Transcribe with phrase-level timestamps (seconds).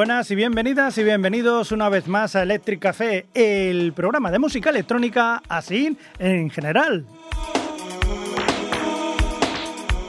[0.00, 4.70] Buenas y bienvenidas y bienvenidos una vez más a Electric Café, el programa de música
[4.70, 7.04] electrónica así en general.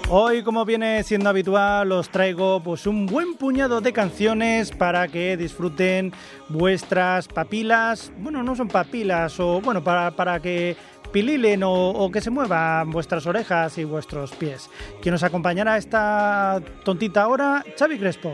[0.07, 5.35] Hoy, como viene siendo habitual, os traigo pues un buen puñado de canciones para que
[5.35, 6.13] disfruten
[6.47, 8.13] vuestras papilas.
[8.19, 10.77] Bueno, no son papilas, o bueno, para, para que
[11.11, 14.69] pililen o, que se muevan vuestras orejas y vuestros pies.
[15.01, 18.32] Quien nos acompañará esta tontita ahora, Xavi Crespo.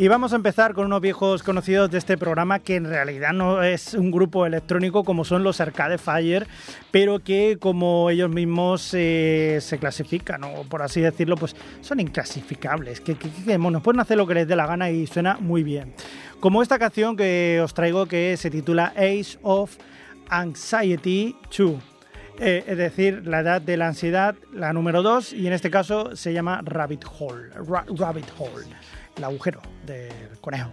[0.00, 3.64] Y vamos a empezar con unos viejos conocidos de este programa que en realidad no
[3.64, 6.46] es un grupo electrónico como son los Arcade Fire,
[6.92, 13.00] pero que como ellos mismos eh, se clasifican, o por así decirlo, pues son inclasificables,
[13.00, 13.16] que,
[13.58, 15.92] bueno, pueden hacer lo que les dé la gana y suena muy bien.
[16.38, 19.76] Como esta canción que os traigo que se titula Age of
[20.28, 21.72] Anxiety 2.
[22.40, 26.14] Eh, es decir, la edad de la ansiedad, la número 2, y en este caso
[26.14, 27.48] se llama Rabbit Hole.
[27.68, 28.64] Ra Rabbit Hole,
[29.18, 30.70] el agujero del conejo.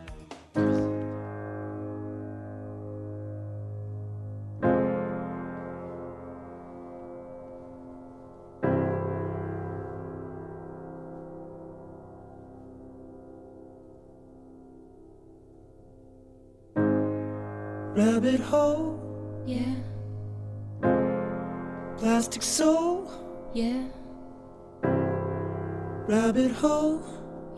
[17.95, 18.99] Rabbit hole,
[19.45, 19.75] Yeah,
[21.97, 23.07] plastic soul,
[23.53, 23.85] yeah,
[26.07, 27.01] rabbit hole,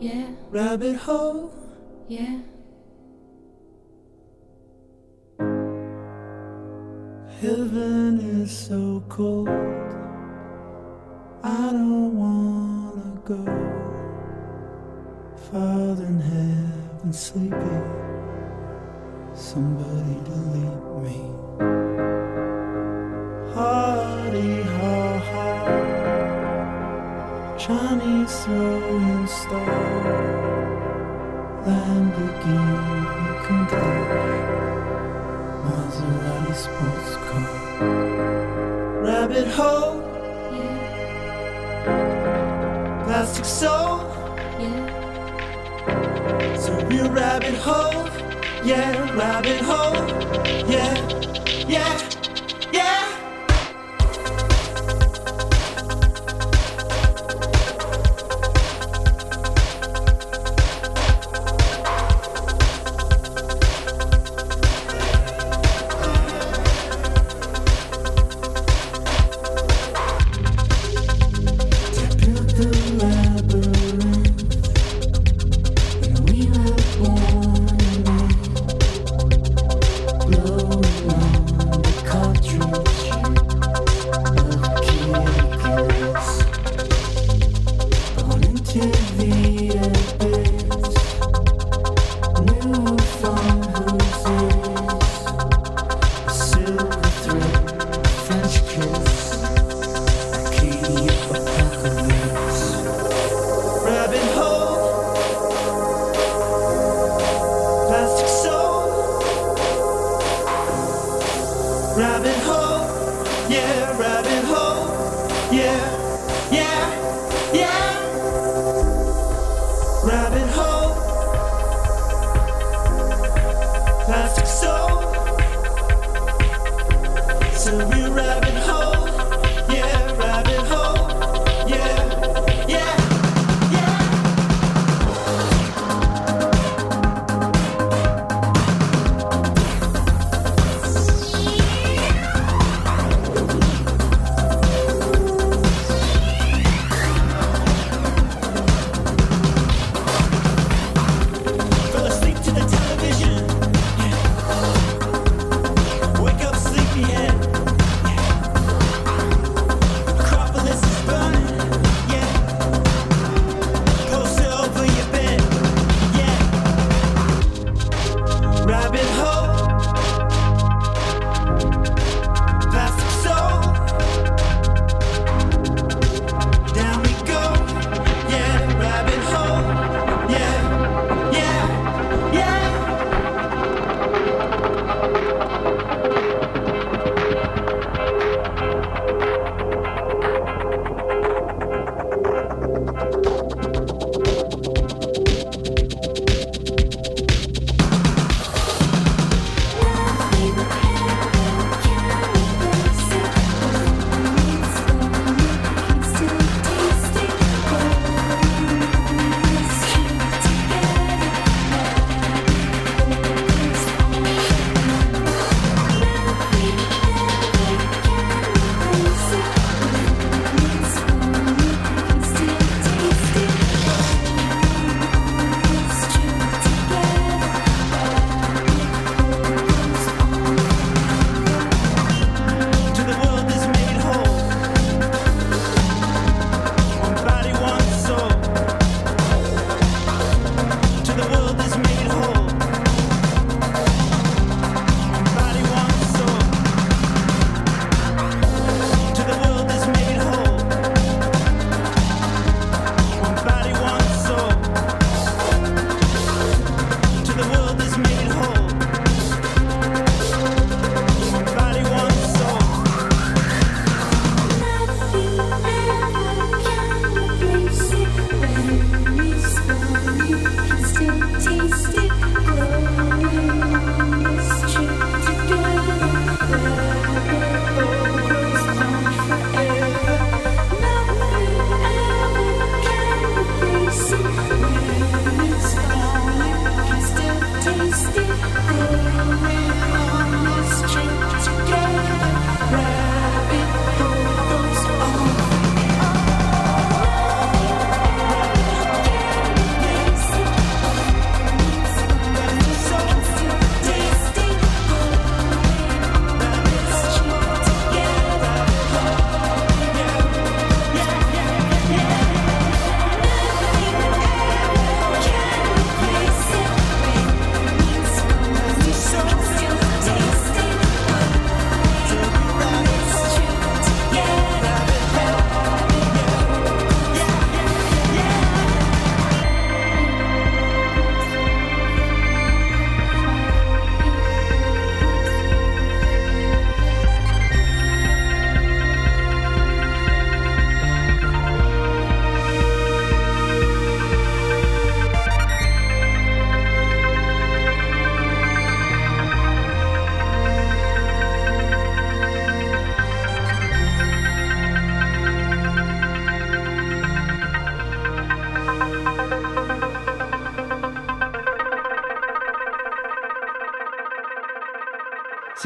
[0.00, 1.52] yeah, rabbit hole.
[2.08, 2.40] yeah.
[7.40, 9.48] Heaven is so cold.
[11.44, 13.44] I don't wanna go.
[15.50, 17.78] Father in heaven sleepy.
[19.34, 21.20] Somebody delete me.
[23.54, 24.77] Hardy ha ha.
[27.68, 29.74] Chinese throwing star.
[31.66, 33.14] Lamborghini
[33.44, 34.10] Countach.
[35.64, 37.50] Maserati sports car.
[39.04, 39.94] Rabbit hole,
[40.56, 40.78] Yeah,
[43.04, 44.00] plastic soul.
[44.58, 44.88] yeah,
[46.54, 48.08] It's a real rabbit hole.
[48.64, 50.00] Yeah, rabbit hole.
[50.72, 50.94] Yeah,
[51.68, 52.17] yeah.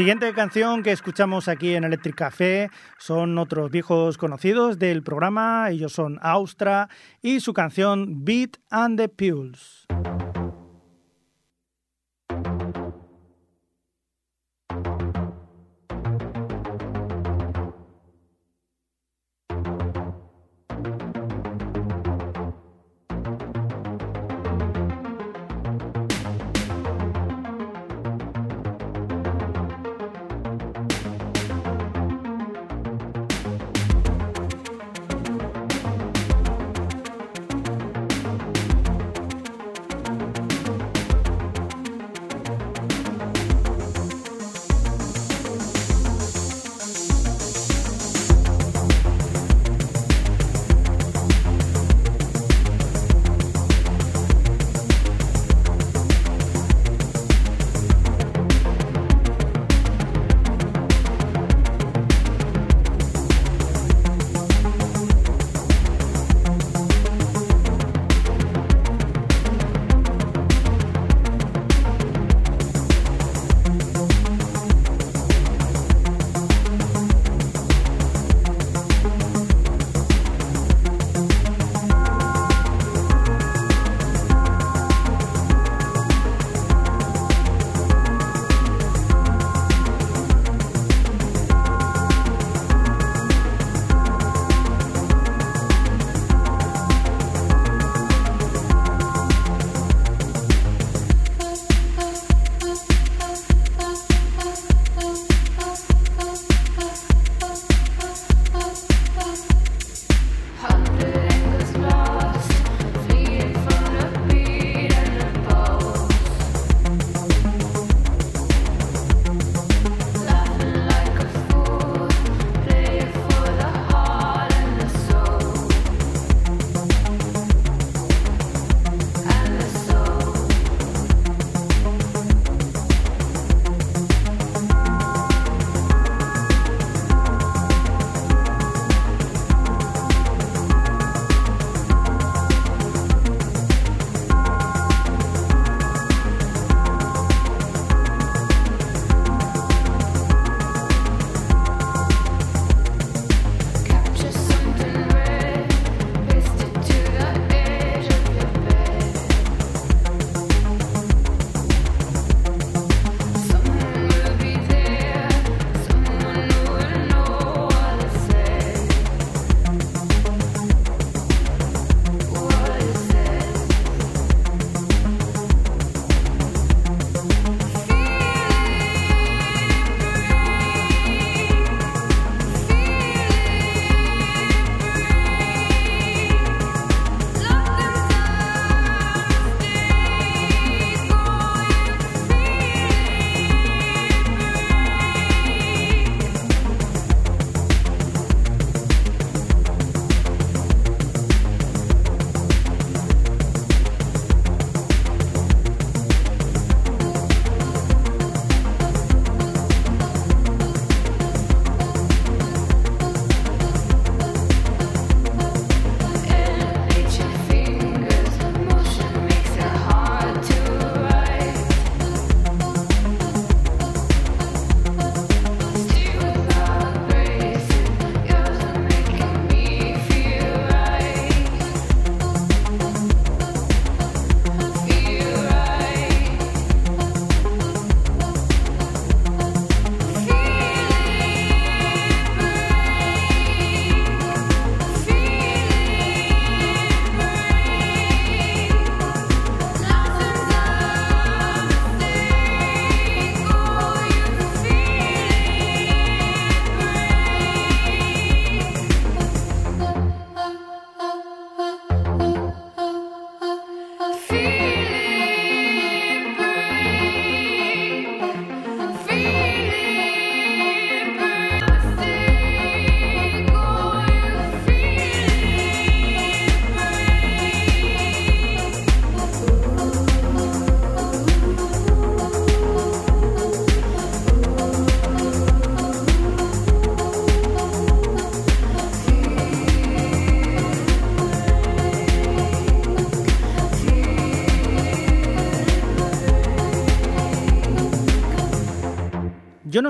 [0.03, 5.71] Siguiente canción que escuchamos aquí en Electric Café son otros viejos conocidos del programa.
[5.71, 6.89] Ellos son Austra
[7.23, 9.87] y su canción Beat and the Pulse.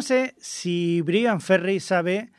[0.03, 2.33] No sé si Brian Ferry sabe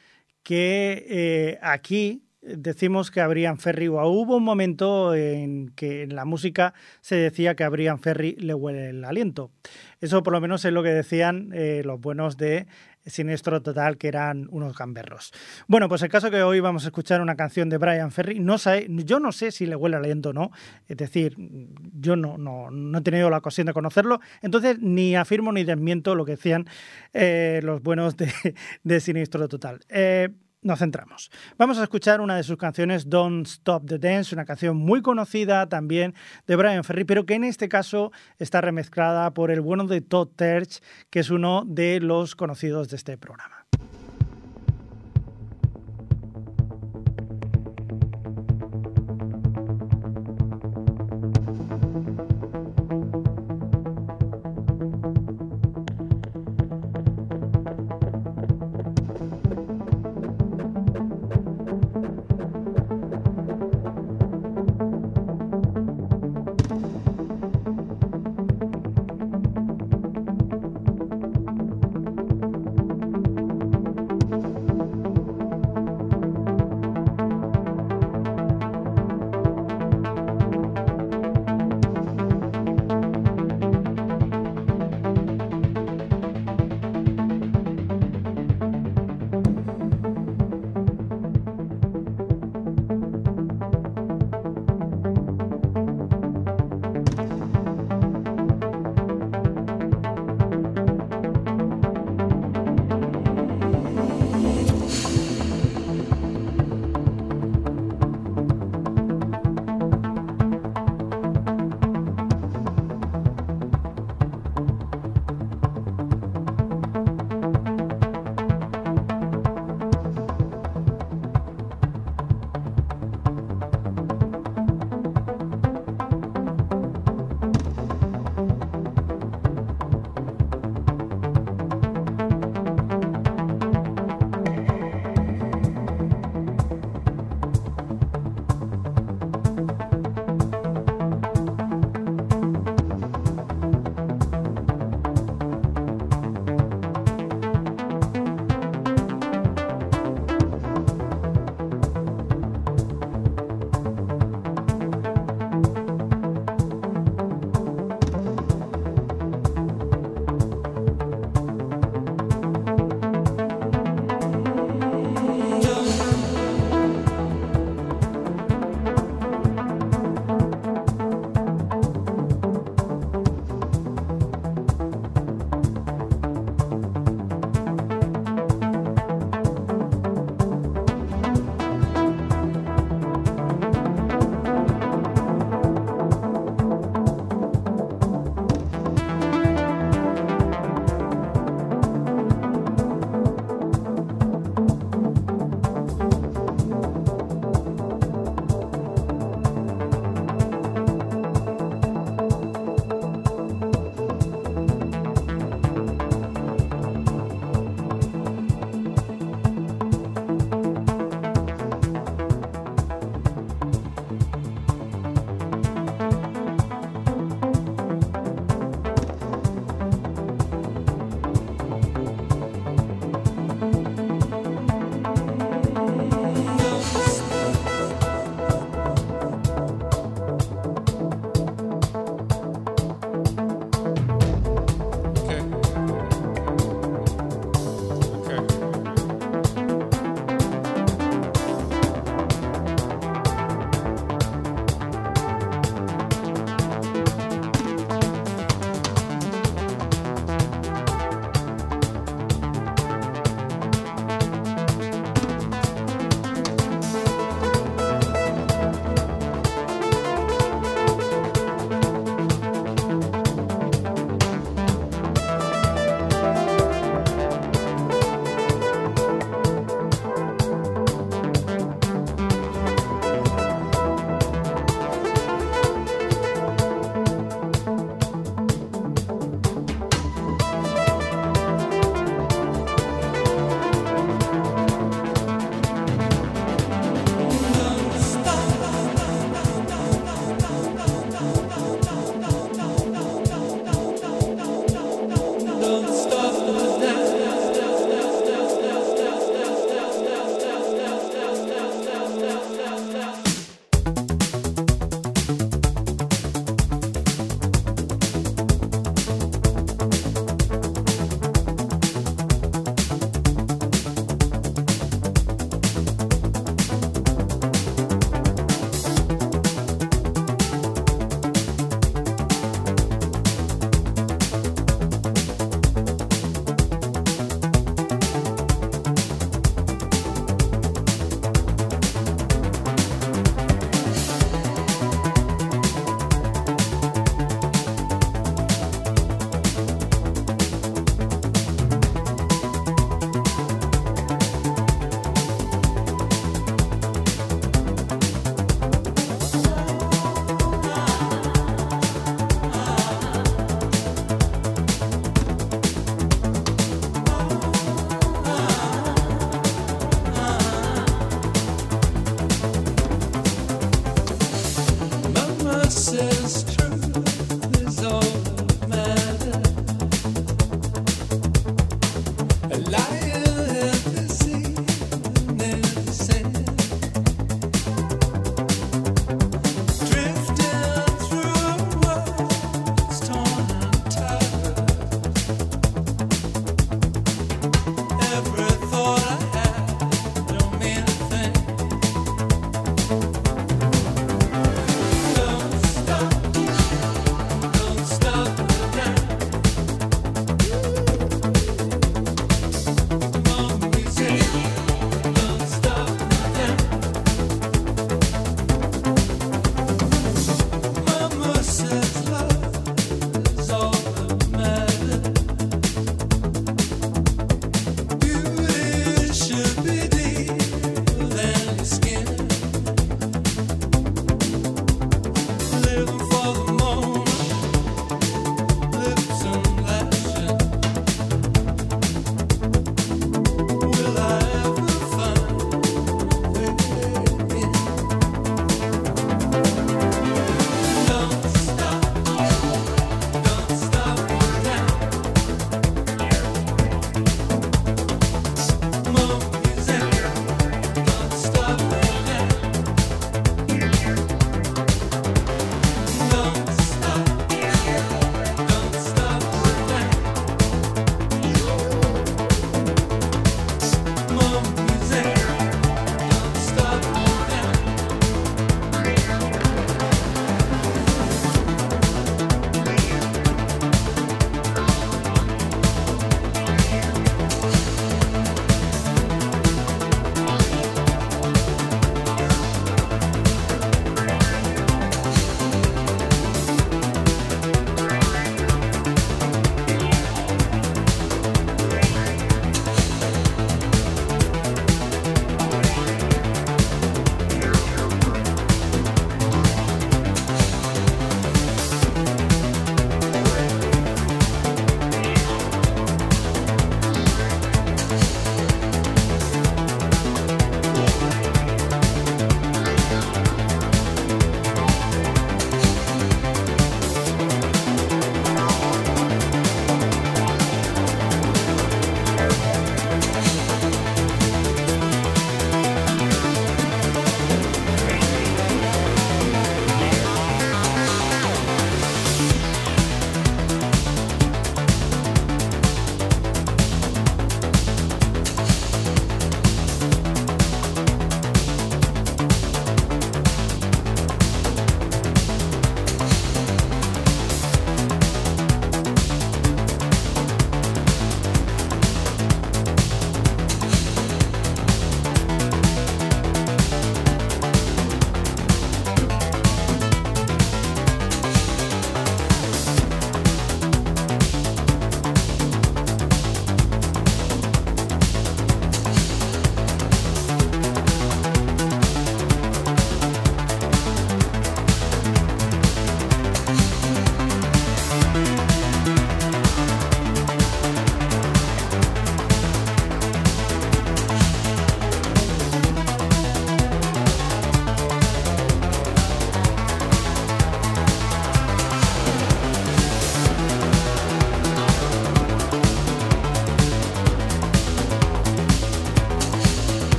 [0.43, 6.13] que eh, aquí decimos que a Brian Ferry, o hubo un momento en que en
[6.13, 9.49] la música se decía que a Brian Ferry le huele el aliento.
[10.01, 12.67] Eso por lo menos es lo que decían eh, los buenos de
[13.05, 15.31] Siniestro Total, que eran unos gamberros.
[15.67, 18.57] Bueno, pues el caso que hoy vamos a escuchar una canción de Brian Ferry, no
[18.57, 20.51] sé, yo no sé si le huele el aliento o no,
[20.87, 25.51] es decir, yo no, no, no he tenido la ocasión de conocerlo, entonces ni afirmo
[25.51, 26.65] ni desmiento lo que decían
[27.13, 28.31] eh, los buenos de,
[28.83, 29.79] de Siniestro Total.
[29.89, 30.29] Eh,
[30.63, 31.31] nos centramos.
[31.57, 35.67] Vamos a escuchar una de sus canciones, Don't Stop the Dance, una canción muy conocida
[35.67, 36.13] también
[36.47, 40.29] de Brian Ferry, pero que en este caso está remezclada por el bueno de Todd
[40.35, 43.62] Terch, que es uno de los conocidos de este programa.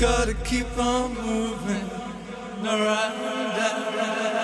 [0.00, 1.90] Gotta keep on moving.
[2.62, 3.12] Right,
[3.92, 4.39] right.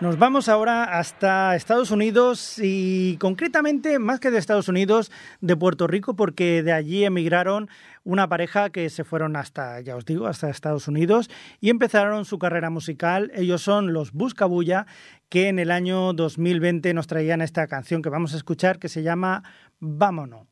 [0.00, 5.86] Nos vamos ahora hasta Estados Unidos y concretamente, más que de Estados Unidos, de Puerto
[5.86, 7.68] Rico, porque de allí emigraron
[8.02, 11.28] una pareja que se fueron hasta, ya os digo, hasta Estados Unidos
[11.60, 13.30] y empezaron su carrera musical.
[13.34, 14.86] Ellos son los Buscabulla,
[15.28, 19.02] que en el año 2020 nos traían esta canción que vamos a escuchar que se
[19.02, 19.42] llama
[19.80, 20.49] Vámonos.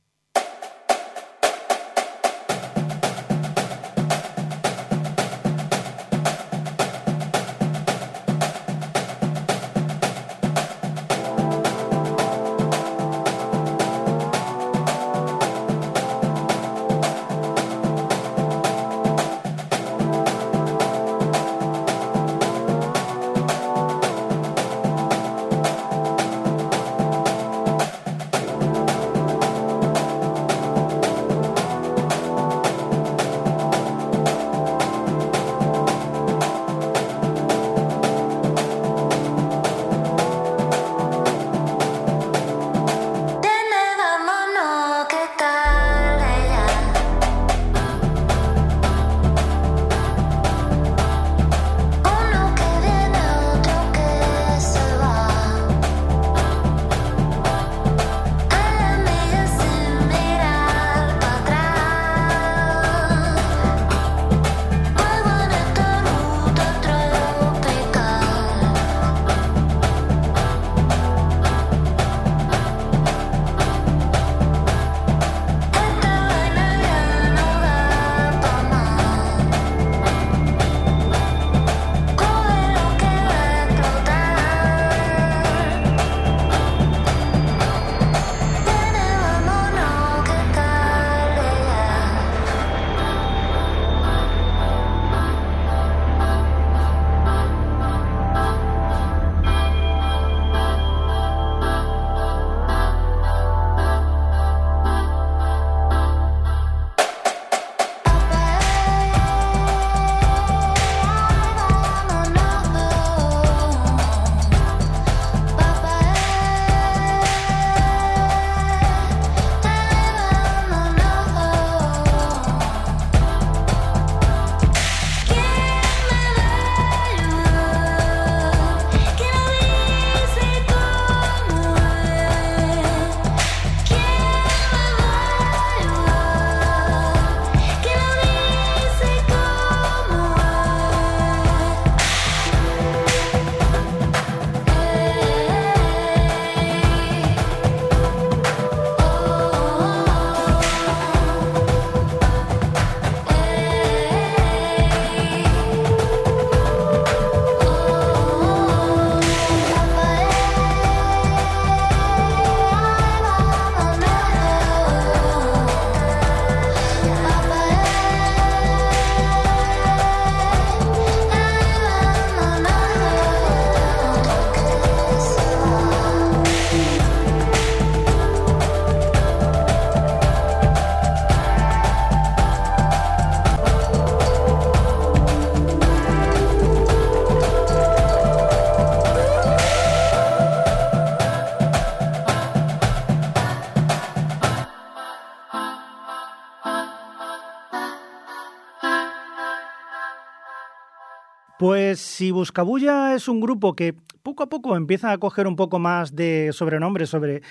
[202.18, 206.16] Si Buscabulla es un grupo que poco a poco empieza a coger un poco más
[206.16, 207.42] de sobrenombre, sobre,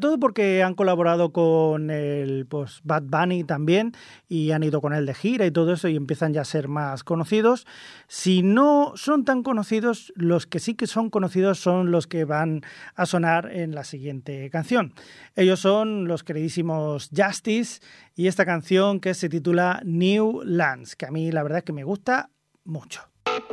[0.00, 3.92] todo porque han colaborado con el pues, Bad Bunny también
[4.28, 6.66] y han ido con él de gira y todo eso y empiezan ya a ser
[6.66, 7.64] más conocidos.
[8.08, 12.62] Si no son tan conocidos, los que sí que son conocidos son los que van
[12.96, 14.94] a sonar en la siguiente canción.
[15.36, 17.80] Ellos son los queridísimos Justice
[18.16, 21.72] y esta canción que se titula New Lands, que a mí la verdad es que
[21.72, 22.30] me gusta
[22.64, 23.02] mucho.
[23.28, 23.50] Thank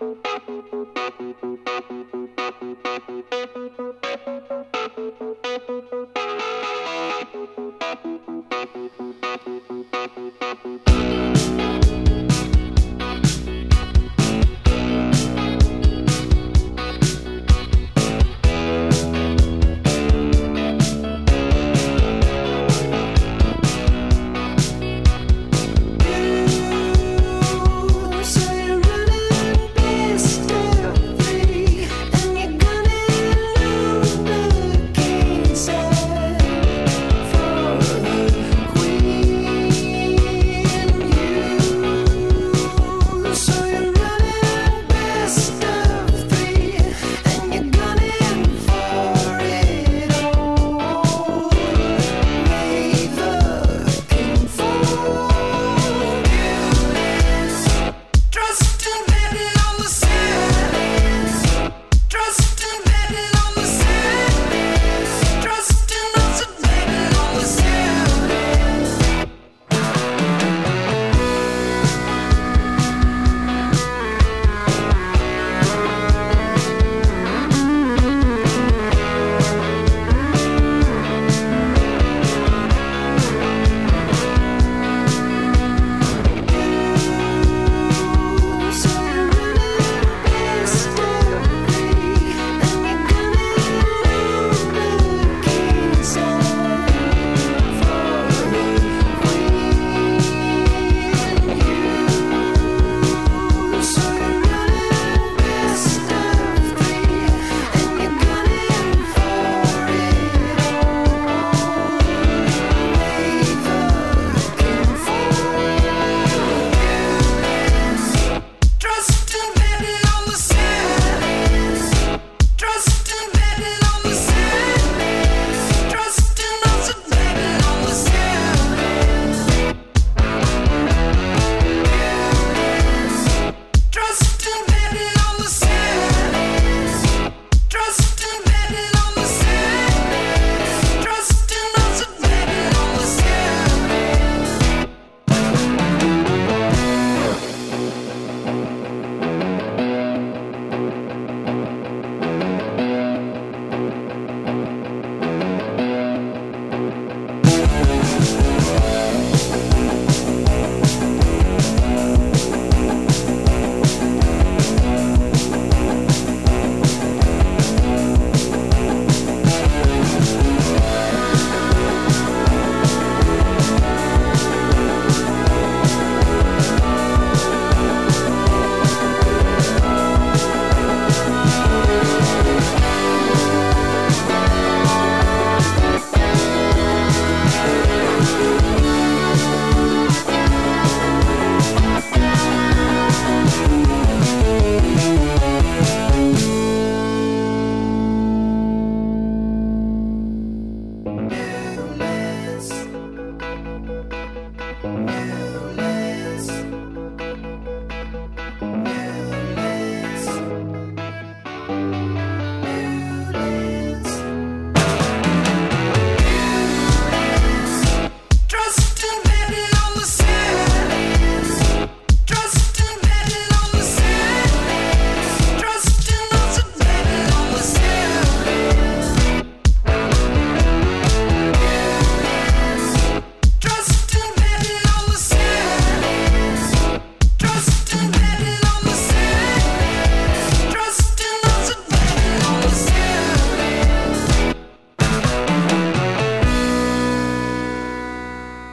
[0.00, 0.07] you.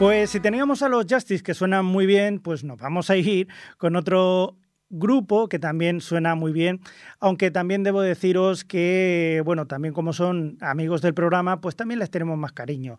[0.05, 3.47] Pues si teníamos a los Justice que suenan muy bien, pues nos vamos a ir
[3.79, 4.55] con otro
[4.87, 6.79] grupo que también suena muy bien,
[7.19, 12.11] aunque también debo deciros que, bueno, también como son amigos del programa, pues también les
[12.11, 12.97] tenemos más cariño.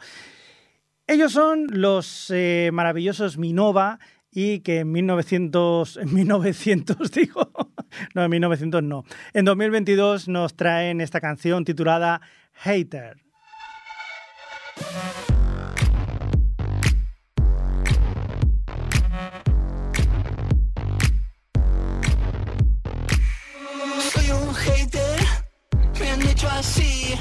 [1.07, 4.01] Ellos son los eh, maravillosos Minova
[4.33, 7.53] y que en 1900, en 1900 digo,
[8.17, 13.19] no, en 1900 no, en 2022 nos traen esta canción titulada Hater.
[26.37, 27.15] Hecho así.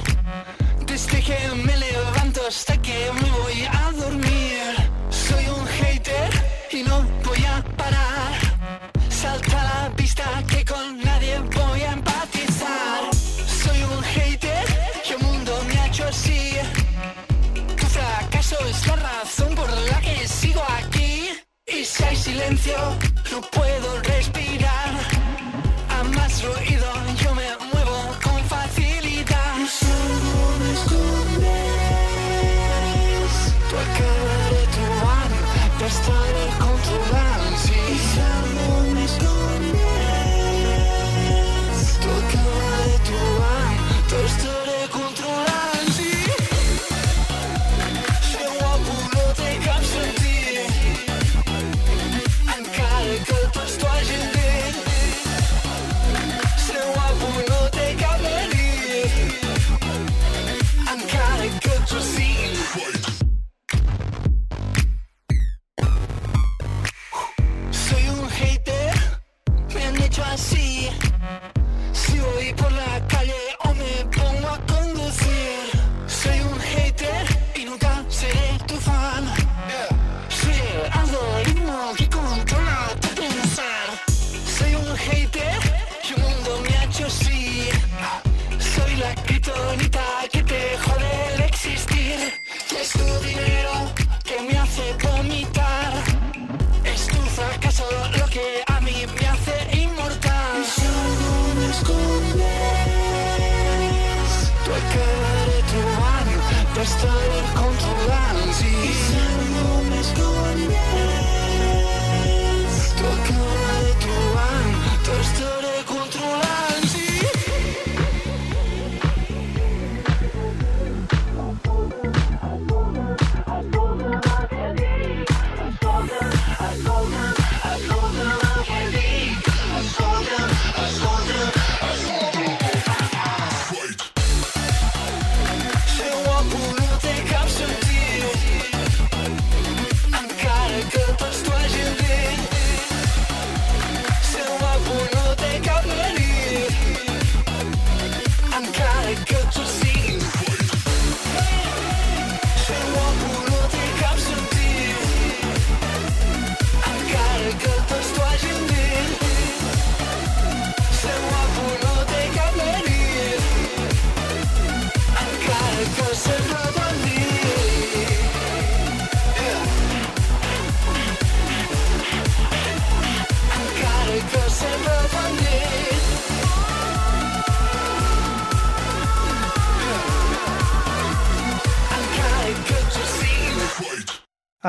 [0.86, 4.62] Desde que me levanto hasta que me voy a dormir.
[5.10, 6.30] Soy un hater
[6.72, 8.34] y no voy a parar.
[9.10, 13.02] Salta a la pista que con nadie voy a empatizar.
[13.64, 14.66] Soy un hater
[15.08, 16.52] y el mundo me ha hecho así.
[17.80, 21.30] Tu fracaso es la razón por la que sigo aquí.
[21.68, 22.78] Y si hay silencio,
[23.32, 24.92] no puedo respirar.
[25.98, 27.05] A más ruido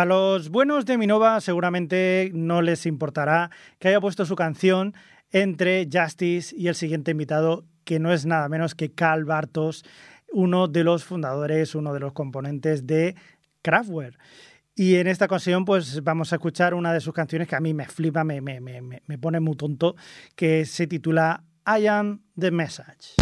[0.07, 4.94] los buenos de Minova seguramente no les importará que haya puesto su canción
[5.30, 9.84] entre Justice y el siguiente invitado, que no es nada menos que Carl Bartos,
[10.32, 13.14] uno de los fundadores, uno de los componentes de
[13.62, 14.18] Kraftwerk.
[14.74, 17.74] Y en esta ocasión, pues vamos a escuchar una de sus canciones que a mí
[17.74, 19.96] me flipa, me, me, me, me- me pone muy tonto,
[20.34, 23.14] que se titula I Am the Message.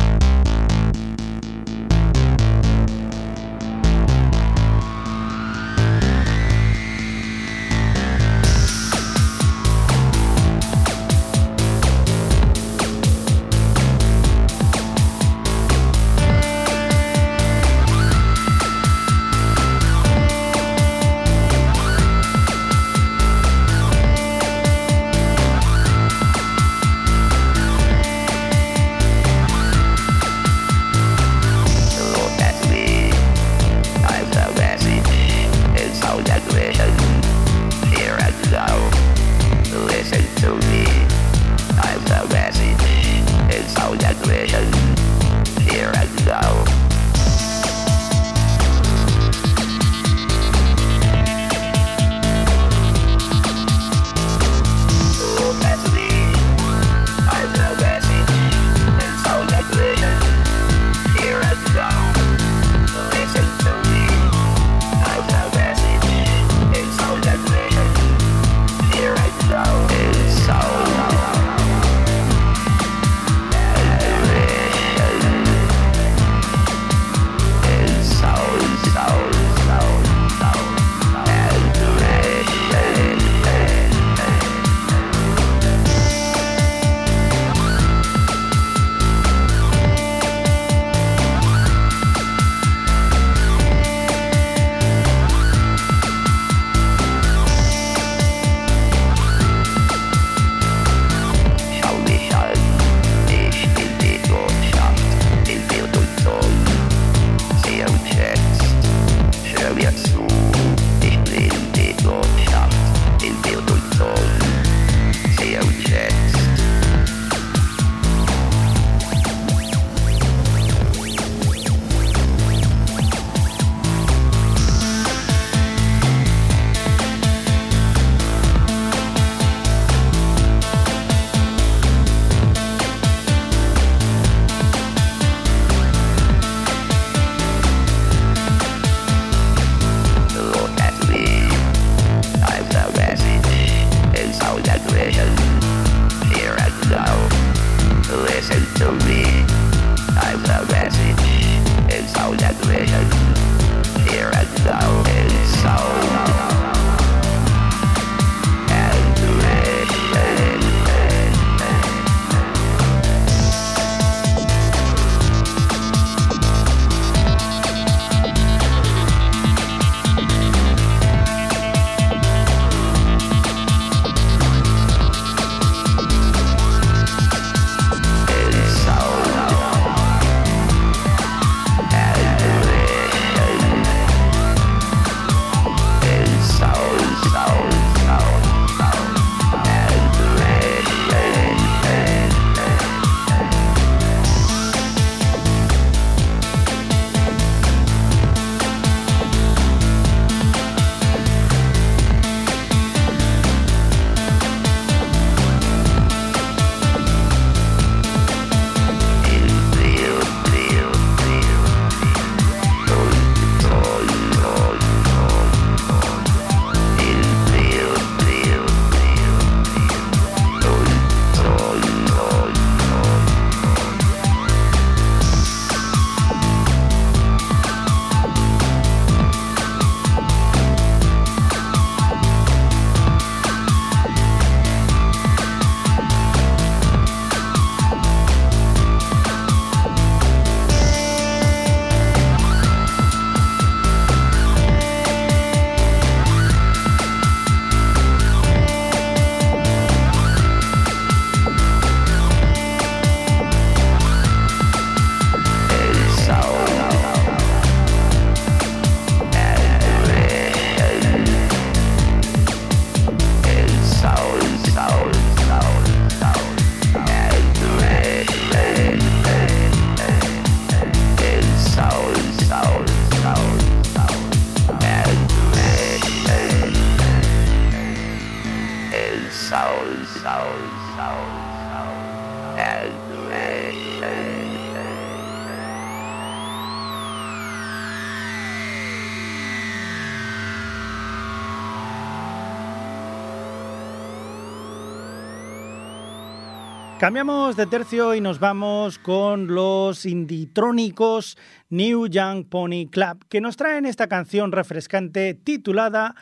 [297.05, 301.37] Cambiamos de tercio y nos vamos con los inditrónicos
[301.69, 306.15] New Young Pony Club, que nos traen esta canción refrescante titulada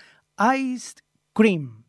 [0.58, 0.96] Ice
[1.34, 1.81] Cream.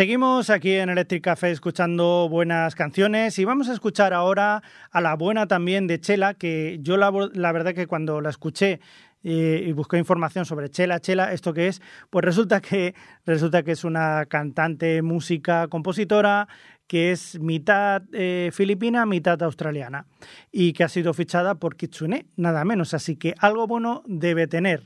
[0.00, 5.14] Seguimos aquí en Electric Café escuchando buenas canciones y vamos a escuchar ahora a la
[5.14, 8.80] buena también de Chela, que yo la, la verdad que cuando la escuché
[9.24, 12.94] eh, y, busqué información sobre Chela, Chela, esto que es, pues resulta que,
[13.26, 16.48] resulta que es una cantante, música, compositora
[16.86, 20.06] que es mitad eh, filipina, mitad australiana,
[20.50, 24.82] y que ha sido fichada por Kitsune, nada menos, así que algo bueno debe tener.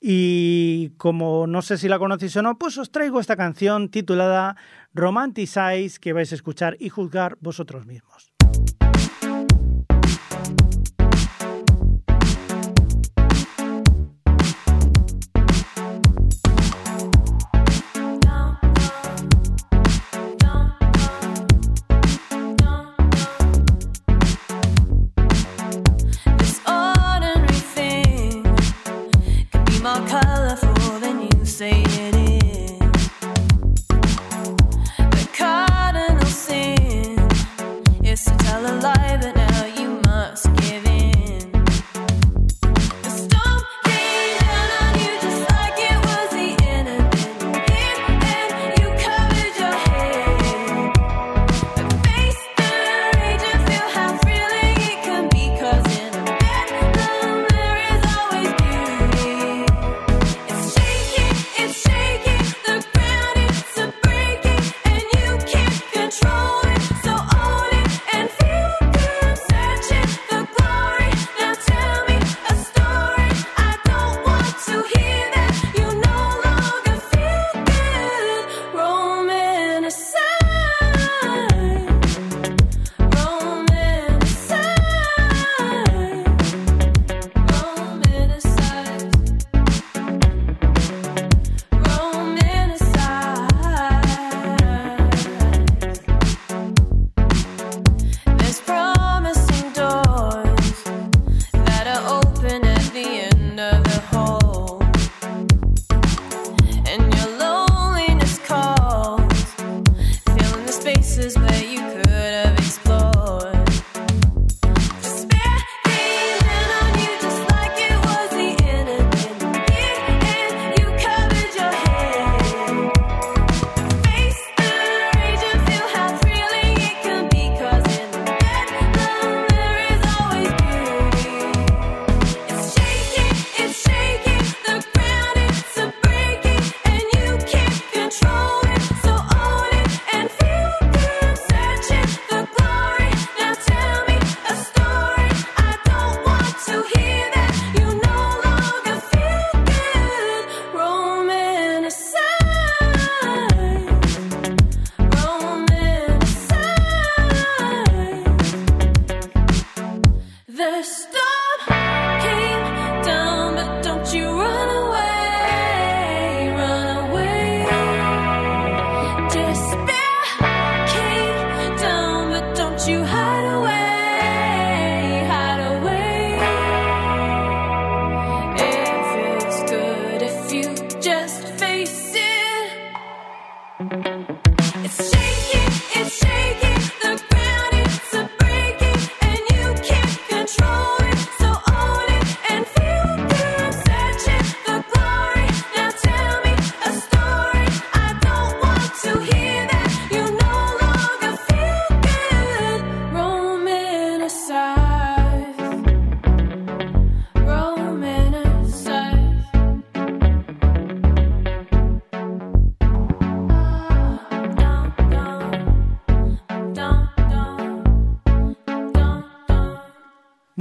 [0.00, 4.56] Y como no sé si la conocéis o no, pues os traigo esta canción titulada
[4.94, 8.35] Romanticize que vais a escuchar y juzgar vosotros mismos.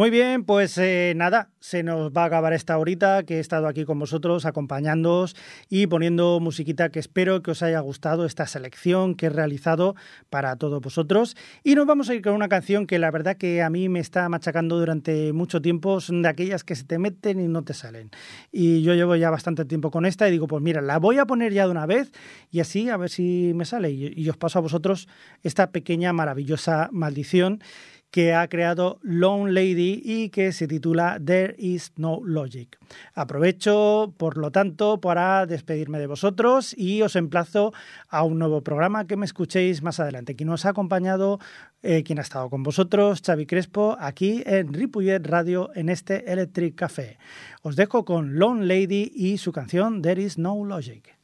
[0.05, 3.65] Muy bien, pues eh, nada, se nos va a acabar esta horita que he estado
[3.65, 5.35] aquí con vosotros acompañándoos
[5.67, 9.95] y poniendo musiquita que espero que os haya gustado esta selección que he realizado
[10.29, 11.35] para todos vosotros.
[11.63, 13.99] Y nos vamos a ir con una canción que la verdad que a mí me
[13.99, 17.73] está machacando durante mucho tiempo, son de aquellas que se te meten y no te
[17.73, 18.11] salen.
[18.51, 21.25] Y yo llevo ya bastante tiempo con esta y digo, pues mira, la voy a
[21.25, 22.11] poner ya de una vez
[22.51, 23.89] y así a ver si me sale.
[23.89, 25.07] Y, y os paso a vosotros
[25.41, 27.59] esta pequeña maravillosa maldición
[28.11, 32.77] que ha creado Lone Lady y que se titula There is no logic.
[33.13, 37.73] Aprovecho, por lo tanto, para despedirme de vosotros y os emplazo
[38.07, 40.35] a un nuevo programa que me escuchéis más adelante.
[40.35, 41.39] Quien nos ha acompañado,
[41.83, 46.75] eh, quien ha estado con vosotros, Xavi Crespo, aquí en Ripollet Radio en este Electric
[46.75, 47.17] Café.
[47.63, 50.01] Os dejo con Lone Lady y su canción.
[50.01, 51.15] There is no logic.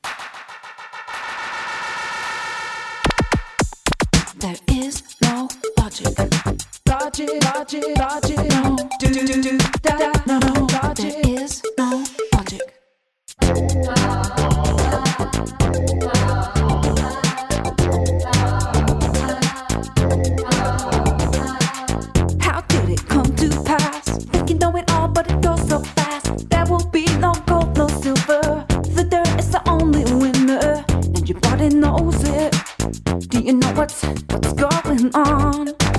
[31.82, 32.56] Knows it.
[33.30, 35.91] Do you know what's what's going on?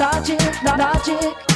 [0.00, 1.49] Logic, logic.